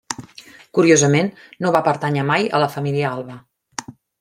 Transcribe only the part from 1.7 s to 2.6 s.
va pertànyer mai